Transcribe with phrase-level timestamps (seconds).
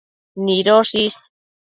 [0.45, 1.15] nidosh is